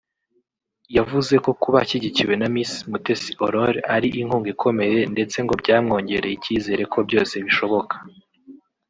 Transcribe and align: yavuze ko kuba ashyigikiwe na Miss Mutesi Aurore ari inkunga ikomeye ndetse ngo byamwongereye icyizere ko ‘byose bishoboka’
yavuze 0.97 1.33
ko 1.43 1.51
kuba 1.61 1.77
ashyigikiwe 1.83 2.33
na 2.41 2.47
Miss 2.53 2.71
Mutesi 2.89 3.31
Aurore 3.41 3.79
ari 3.95 4.07
inkunga 4.21 4.47
ikomeye 4.55 4.99
ndetse 5.13 5.37
ngo 5.43 5.53
byamwongereye 5.61 6.35
icyizere 6.37 6.83
ko 6.93 6.97
‘byose 7.07 7.35
bishoboka’ 7.45 7.95